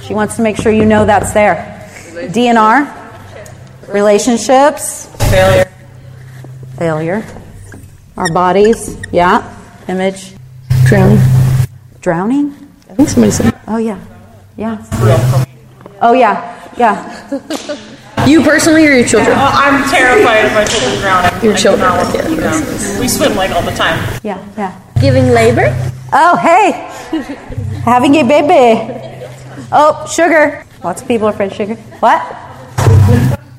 [0.01, 1.57] She wants to make sure you know that's there.
[2.13, 2.87] DNR.
[3.89, 5.07] Relationships.
[5.29, 5.69] Failure.
[6.77, 7.25] Failure.
[8.15, 8.95] Our bodies.
[9.11, 9.43] Yeah.
[9.89, 10.35] Image.
[10.85, 11.19] Drowning.
[11.99, 12.55] Drowning.
[12.89, 13.53] I think somebody said.
[13.67, 13.99] Oh yeah.
[14.55, 14.77] Yeah.
[16.01, 16.53] Oh yeah.
[16.77, 18.27] Yeah.
[18.27, 19.35] You personally or your children?
[19.37, 21.43] Well, I'm terrified of my children drowning.
[21.43, 22.99] Your I children, cannot let them yeah, drown.
[22.99, 24.19] We swim like all the time.
[24.23, 24.43] Yeah.
[24.57, 24.73] Yeah.
[24.99, 25.73] Giving labor?
[26.11, 26.71] Oh hey.
[27.83, 28.79] Having a baby.
[29.71, 30.65] Oh sugar.
[30.83, 31.75] Lots of people are afraid of sugar.
[31.99, 32.21] What?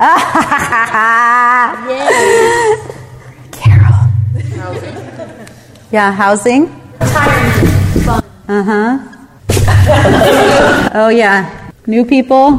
[0.01, 1.75] Ah
[3.53, 4.09] Carol.
[5.91, 6.69] Yeah, housing.
[8.49, 8.99] Uh huh.
[10.95, 11.58] oh yeah,
[11.89, 12.51] new people.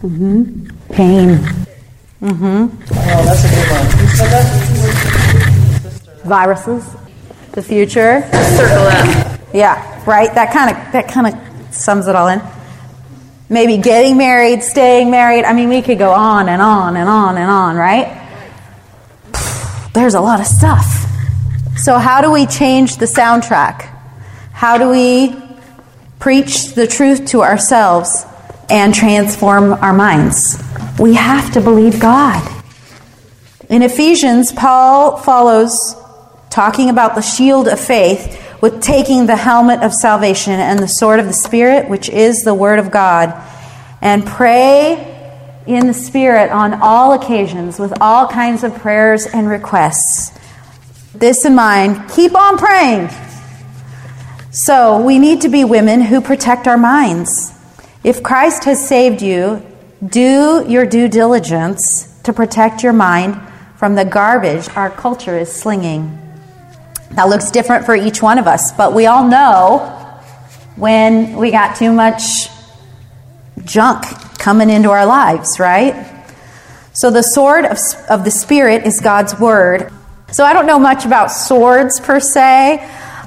[0.00, 0.68] Mm-hmm.
[0.92, 1.38] Pain.
[2.22, 2.68] Mm-hmm.
[2.70, 3.68] Oh, that's a good
[6.22, 6.28] one.
[6.28, 6.96] Viruses.
[7.52, 8.22] The future.
[8.22, 9.40] Circle that.
[9.52, 10.32] Yeah, right.
[10.34, 12.40] That kind of that kind of sums it all in.
[13.48, 15.44] Maybe getting married, staying married.
[15.44, 18.22] I mean, we could go on and on and on and on, right?
[19.92, 20.84] There's a lot of stuff.
[21.76, 23.88] So, how do we change the soundtrack?
[24.52, 25.45] How do we
[26.18, 28.24] preach the truth to ourselves
[28.70, 30.62] and transform our minds?
[30.98, 32.42] We have to believe God.
[33.68, 35.96] In Ephesians, Paul follows
[36.50, 41.20] talking about the shield of faith with taking the helmet of salvation and the sword
[41.20, 43.34] of the Spirit, which is the Word of God,
[44.00, 45.12] and pray
[45.66, 50.30] in the Spirit on all occasions with all kinds of prayers and requests.
[51.14, 53.08] This in mind, keep on praying.
[54.58, 57.52] So, we need to be women who protect our minds.
[58.02, 59.62] If Christ has saved you,
[60.02, 63.38] do your due diligence to protect your mind
[63.76, 66.18] from the garbage our culture is slinging.
[67.10, 69.78] That looks different for each one of us, but we all know
[70.76, 72.48] when we got too much
[73.66, 74.04] junk
[74.38, 76.26] coming into our lives, right?
[76.94, 77.76] So the sword of,
[78.08, 79.92] of the Spirit is God's word.
[80.32, 82.78] So I don't know much about swords per se,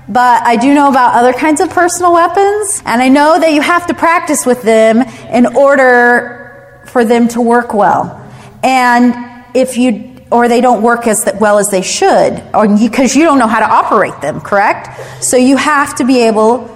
[0.10, 3.62] but I do know about other kinds of personal weapons, and I know that you
[3.62, 8.16] have to practice with them in order for them to work well.
[8.64, 9.14] And
[9.56, 13.40] if you or they don't work as well as they should, or because you, don't
[13.40, 15.24] know how to operate them, correct?
[15.24, 16.70] So you have to be able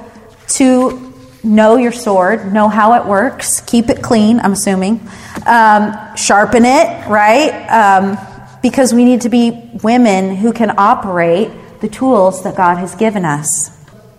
[0.49, 4.39] to know your sword, know how it works, keep it clean.
[4.39, 5.07] I'm assuming,
[5.45, 7.51] um, sharpen it, right?
[7.67, 8.17] Um,
[8.61, 11.51] because we need to be women who can operate
[11.83, 13.69] the tools that God has given us.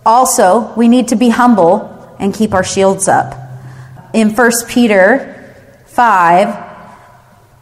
[0.05, 3.35] Also, we need to be humble and keep our shields up.
[4.13, 5.55] In 1 Peter
[5.87, 6.63] 5,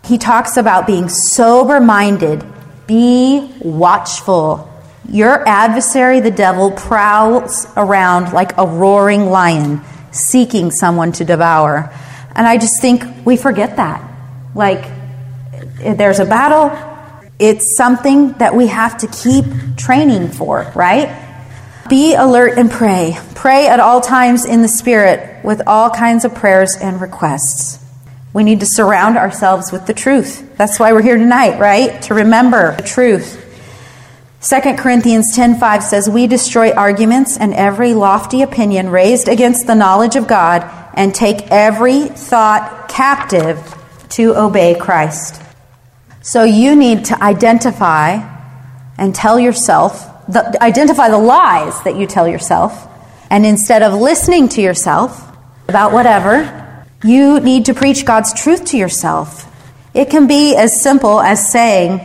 [0.04, 2.44] he talks about being sober minded,
[2.88, 4.68] be watchful.
[5.08, 11.94] Your adversary, the devil, prowls around like a roaring lion, seeking someone to devour.
[12.34, 14.02] And I just think we forget that.
[14.56, 14.84] Like,
[15.78, 16.91] there's a battle,
[17.42, 19.44] it's something that we have to keep
[19.76, 21.10] training for, right?
[21.88, 23.18] Be alert and pray.
[23.34, 27.84] Pray at all times in the Spirit with all kinds of prayers and requests.
[28.32, 30.56] We need to surround ourselves with the truth.
[30.56, 32.00] That's why we're here tonight, right?
[32.02, 33.38] To remember the truth.
[34.40, 40.14] 2 Corinthians 10:5 says, "We destroy arguments and every lofty opinion raised against the knowledge
[40.14, 43.58] of God and take every thought captive
[44.10, 45.40] to obey Christ."
[46.22, 48.28] So you need to identify
[48.96, 52.88] and tell yourself, the, identify the lies that you tell yourself,
[53.28, 55.28] and instead of listening to yourself
[55.68, 59.48] about whatever, you need to preach God's truth to yourself.
[59.94, 62.00] It can be as simple as saying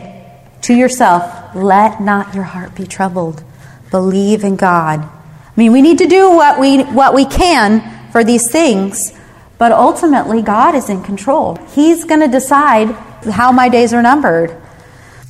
[0.62, 3.44] to yourself, Let not your heart be troubled.
[3.92, 5.00] Believe in God.
[5.00, 9.12] I mean, we need to do what we, what we can for these things,
[9.58, 11.56] but ultimately, God is in control.
[11.74, 14.56] He's going to decide how my days are numbered.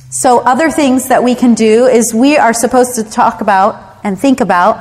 [0.09, 4.19] So, other things that we can do is we are supposed to talk about and
[4.19, 4.77] think about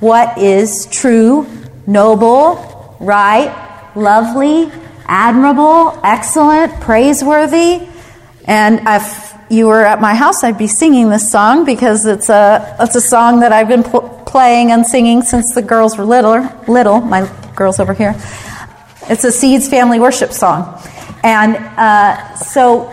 [0.00, 1.46] what is true,
[1.86, 4.70] noble, right, lovely,
[5.06, 7.86] admirable, excellent, praiseworthy.
[8.46, 12.76] And if you were at my house, I'd be singing this song because it's a
[12.80, 16.48] it's a song that I've been pl- playing and singing since the girls were little.
[16.66, 18.14] Little, my girls over here.
[19.08, 20.80] It's a Seeds family worship song,
[21.24, 22.92] and uh, so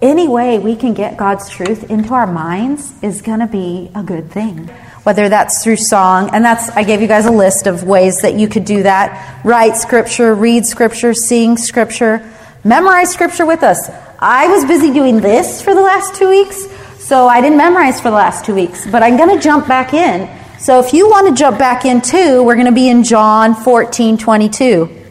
[0.00, 4.02] any way we can get God's truth into our minds is going to be a
[4.02, 4.70] good thing
[5.02, 8.34] whether that's through song, and that's, I gave you guys a list of ways that
[8.34, 9.44] you could do that.
[9.44, 12.30] Write scripture, read scripture, sing scripture,
[12.62, 13.90] memorize scripture with us.
[14.20, 16.68] I was busy doing this for the last two weeks,
[16.98, 19.92] so I didn't memorize for the last two weeks, but I'm going to jump back
[19.92, 20.30] in.
[20.60, 23.56] So if you want to jump back in too, we're going to be in John
[23.56, 25.01] 14 22.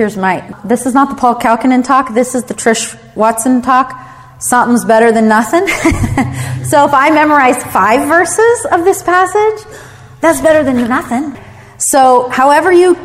[0.00, 3.92] Here's my, this is not the Paul Kalkinen talk, this is the Trish Watson talk.
[4.38, 5.68] Something's better than nothing.
[6.64, 9.62] so if I memorize five verses of this passage,
[10.22, 11.38] that's better than nothing.
[11.76, 12.96] So however you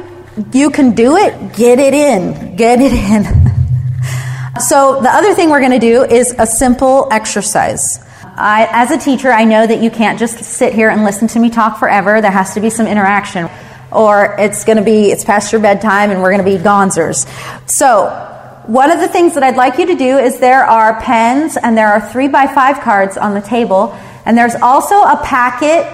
[0.54, 2.56] you can do it, get it in.
[2.56, 3.24] Get it in.
[4.62, 8.00] so the other thing we're going to do is a simple exercise.
[8.38, 11.39] I, as a teacher, I know that you can't just sit here and listen to
[11.39, 12.22] me talk forever.
[12.22, 13.50] There has to be some interaction
[13.96, 17.26] or it's going to be it's past your bedtime and we're going to be gonzers.
[17.66, 18.32] So,
[18.68, 21.78] one of the things that I'd like you to do is there are pens and
[21.78, 23.93] there are three by five cards on the table,
[24.26, 25.86] and there's also a packet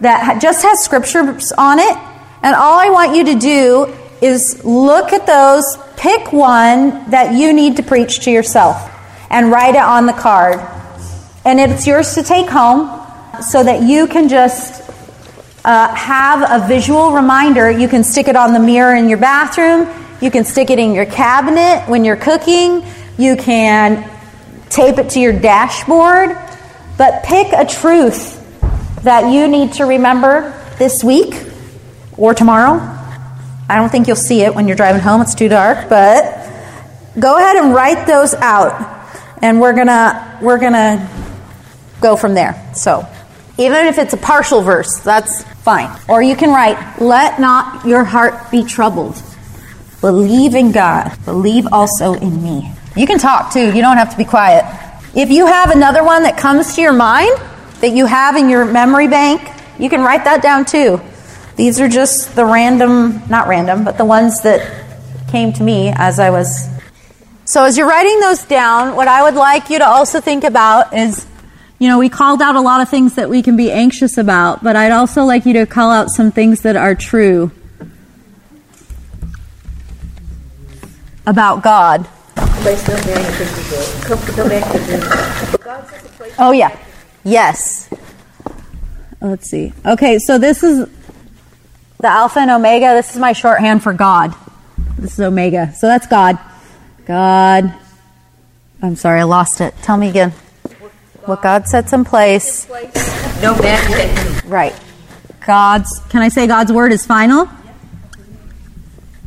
[0.00, 1.96] that just has scriptures on it.
[2.42, 5.64] And all I want you to do is look at those,
[5.96, 8.90] pick one that you need to preach to yourself,
[9.30, 10.58] and write it on the card.
[11.44, 12.88] And it's yours to take home
[13.40, 14.89] so that you can just
[15.64, 17.70] uh, have a visual reminder.
[17.70, 19.88] You can stick it on the mirror in your bathroom.
[20.20, 22.84] You can stick it in your cabinet when you're cooking.
[23.18, 24.08] You can
[24.68, 26.36] tape it to your dashboard.
[26.96, 28.36] But pick a truth
[29.02, 31.34] that you need to remember this week
[32.16, 32.78] or tomorrow.
[33.68, 36.24] I don't think you'll see it when you're driving home, it's too dark, but
[37.18, 38.98] go ahead and write those out.
[39.42, 41.08] And we're going to we're going to
[42.00, 42.70] go from there.
[42.74, 43.06] So,
[43.58, 45.90] even if it's a partial verse, that's fine.
[46.08, 49.22] Or you can write, Let not your heart be troubled.
[50.00, 51.16] Believe in God.
[51.24, 52.72] Believe also in me.
[52.96, 53.66] You can talk too.
[53.66, 54.64] You don't have to be quiet.
[55.14, 57.32] If you have another one that comes to your mind
[57.80, 59.42] that you have in your memory bank,
[59.78, 61.00] you can write that down too.
[61.56, 64.86] These are just the random, not random, but the ones that
[65.30, 66.68] came to me as I was.
[67.44, 70.96] So as you're writing those down, what I would like you to also think about
[70.96, 71.26] is
[71.80, 74.62] you know, we called out a lot of things that we can be anxious about,
[74.62, 77.50] but I'd also like you to call out some things that are true
[81.26, 82.06] about God.
[86.38, 86.78] Oh, yeah.
[87.24, 87.88] Yes.
[89.22, 89.72] Let's see.
[89.86, 90.86] Okay, so this is
[91.98, 92.92] the Alpha and Omega.
[92.92, 94.34] This is my shorthand for God.
[94.98, 95.72] This is Omega.
[95.72, 96.38] So that's God.
[97.06, 97.72] God.
[98.82, 99.74] I'm sorry, I lost it.
[99.80, 100.34] Tell me again.
[101.30, 102.68] What God sets in place.
[103.40, 104.50] No man can.
[104.50, 104.74] Right.
[105.46, 107.46] God's, can I say God's word is final?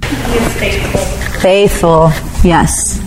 [0.01, 0.99] He's faithful.
[1.39, 2.11] Faithful.
[2.43, 2.99] Yes.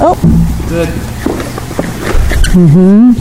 [0.00, 0.14] Oh.
[0.68, 0.88] Good.
[2.54, 3.14] Mm-hmm.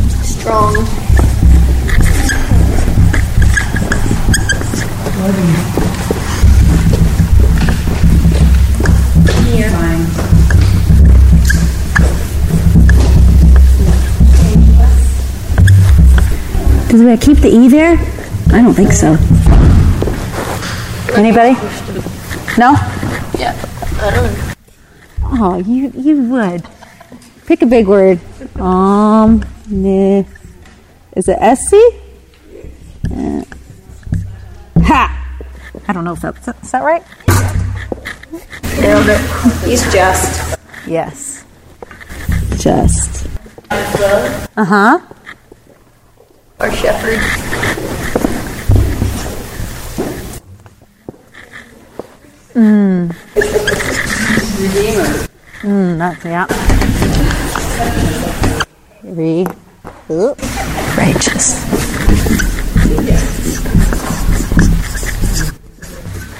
[5.41, 5.82] Strong.
[16.93, 17.97] Does it keep the E there?
[18.53, 19.17] I don't think so.
[21.17, 21.53] Anybody?
[22.55, 22.73] No?
[23.35, 23.57] Yeah.
[23.99, 26.63] I don't Oh, you you would.
[27.47, 28.19] Pick a big word.
[28.61, 30.23] Um, nah.
[31.15, 31.73] Is it SC?
[33.11, 33.43] Uh,
[34.83, 35.39] ha!
[35.87, 37.03] I don't know if that's is that right?
[38.79, 39.67] Nailed it.
[39.67, 40.59] He's just.
[40.85, 41.43] Yes.
[42.59, 43.25] Just.
[43.71, 44.99] Uh huh.
[46.64, 47.20] Our shepherd.
[55.61, 56.47] Mm, that's yeah.
[59.03, 59.45] Re.
[60.09, 60.39] Oop.
[60.97, 61.59] Righteous.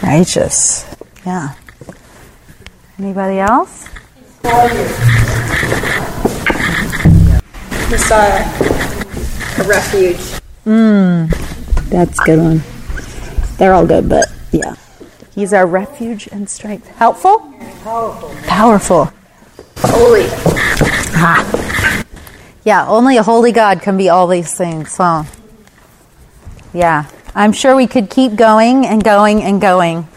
[0.02, 0.86] Righteous.
[1.26, 1.54] Yeah.
[2.98, 3.90] Anybody else?
[7.90, 8.73] Messiah.
[9.64, 10.20] A refuge.
[10.66, 11.28] Hmm.
[11.90, 12.62] That's a good one.
[13.58, 14.76] They're all good, but yeah.
[15.34, 16.88] He's our refuge and strength.
[16.98, 17.40] Helpful?
[17.84, 18.36] Powerful.
[18.46, 19.14] Powerful.
[19.78, 20.28] Holy.
[21.16, 22.04] Ha.
[22.66, 24.92] Yeah, only a holy God can be all these things.
[24.92, 25.26] So,
[26.74, 30.10] yeah, I'm sure we could keep going and going and going.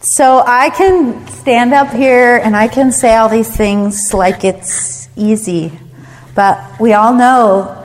[0.00, 5.08] So I can stand up here and I can say all these things like it's
[5.16, 5.78] easy,
[6.34, 7.81] but we all know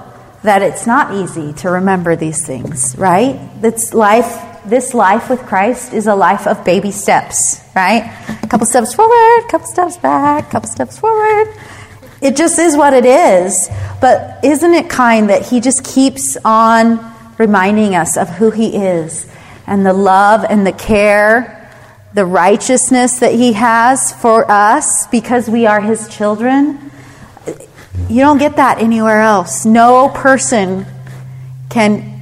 [0.47, 3.37] that it's not easy to remember these things, right?
[3.61, 8.03] This life, this life with Christ is a life of baby steps, right?
[8.43, 11.53] A couple steps forward, a couple steps back, a couple steps forward.
[12.21, 13.67] It just is what it is.
[13.99, 19.27] But isn't it kind that He just keeps on reminding us of who He is
[19.67, 21.57] and the love and the care
[22.13, 26.89] the righteousness that He has for us because we are His children.
[28.09, 29.65] You don't get that anywhere else.
[29.65, 30.85] No person
[31.69, 32.21] can,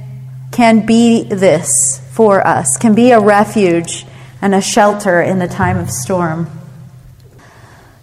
[0.50, 4.04] can be this for us, can be a refuge
[4.42, 6.50] and a shelter in the time of storm.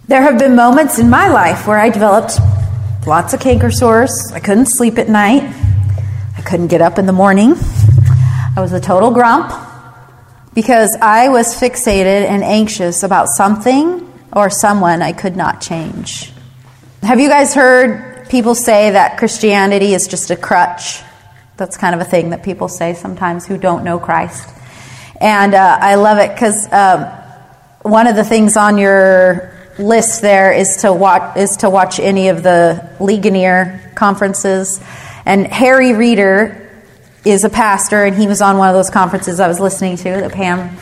[0.06, 2.38] There have been moments in my life where I developed
[3.06, 4.30] lots of canker sores.
[4.34, 5.42] I couldn't sleep at night.
[6.36, 7.54] I couldn't get up in the morning.
[8.56, 9.52] I was a total grump
[10.54, 16.33] because I was fixated and anxious about something or someone I could not change.
[17.04, 21.02] Have you guys heard people say that Christianity is just a crutch?
[21.58, 24.48] That's kind of a thing that people say sometimes who don't know Christ.
[25.20, 27.04] And uh, I love it because um,
[27.82, 32.30] one of the things on your list there is to watch is to watch any
[32.30, 34.82] of the Ligonier conferences.
[35.26, 36.70] And Harry Reeder
[37.22, 40.04] is a pastor, and he was on one of those conferences I was listening to
[40.04, 40.74] that Pam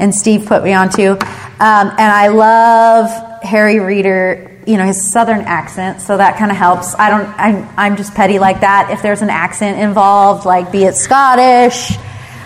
[0.00, 1.10] and Steve put me onto.
[1.12, 1.18] Um,
[1.60, 4.47] and I love Harry Reeder.
[4.68, 6.94] You know his southern accent, so that kind of helps.
[6.94, 7.26] I don't.
[7.38, 8.90] I'm, I'm just petty like that.
[8.90, 11.96] If there's an accent involved, like be it Scottish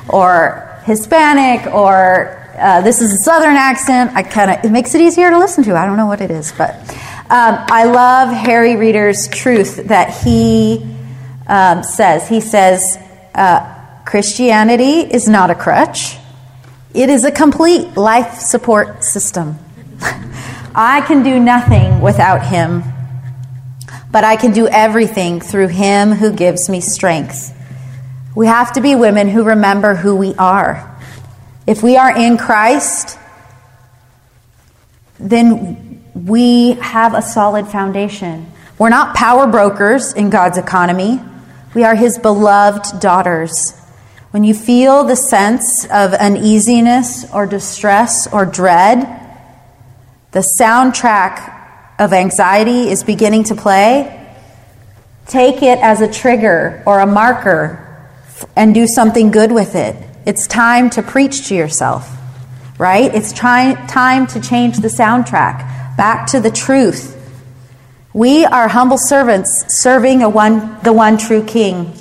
[0.08, 4.12] or Hispanic or uh, this is a southern accent.
[4.14, 5.74] I kind of it makes it easier to listen to.
[5.74, 6.74] I don't know what it is, but
[7.30, 10.86] um, I love Harry Reeder's truth that he
[11.46, 12.28] um, says.
[12.28, 12.98] He says
[13.34, 16.16] uh, Christianity is not a crutch;
[16.94, 19.58] it is a complete life support system.
[20.74, 22.82] I can do nothing without Him,
[24.10, 27.54] but I can do everything through Him who gives me strength.
[28.34, 30.98] We have to be women who remember who we are.
[31.66, 33.18] If we are in Christ,
[35.20, 38.50] then we have a solid foundation.
[38.78, 41.20] We're not power brokers in God's economy,
[41.74, 43.78] we are His beloved daughters.
[44.30, 49.21] When you feel the sense of uneasiness or distress or dread,
[50.32, 51.60] the soundtrack
[51.98, 54.18] of anxiety is beginning to play.
[55.26, 57.78] Take it as a trigger or a marker
[58.56, 59.94] and do something good with it.
[60.24, 62.10] It's time to preach to yourself,
[62.78, 63.14] right?
[63.14, 67.18] It's try, time to change the soundtrack back to the truth.
[68.14, 71.92] We are humble servants serving one, the one true King.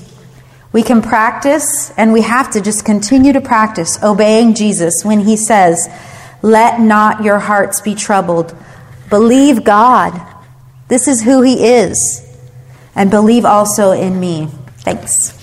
[0.72, 5.36] We can practice, and we have to just continue to practice obeying Jesus when he
[5.36, 5.90] says,
[6.42, 8.56] Let not your hearts be troubled.
[9.10, 10.20] Believe God.
[10.88, 12.28] This is who he is.
[12.96, 14.48] And believe also in me.
[14.80, 15.41] Thanks.